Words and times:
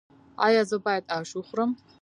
ایا 0.45 0.61
زه 0.69 0.77
باید 0.85 1.03
اش 1.17 1.29
وخورم؟ 1.35 1.71